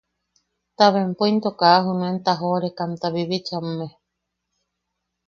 [0.77, 3.87] Ta bempo into kaa junuen tajoʼorekamta bibichamme.